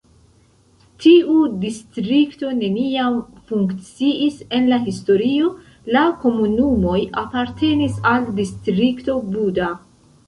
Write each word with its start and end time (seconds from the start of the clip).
Tiu 1.03 1.33
distrikto 1.65 2.49
neniam 2.61 3.19
funkciis 3.51 4.39
en 4.61 4.65
la 4.73 4.79
historio, 4.87 5.53
la 5.99 6.03
komunumoj 6.25 6.99
apartenis 7.25 8.01
al 8.15 8.27
Distrikto 8.41 9.21
Buda. 9.37 9.75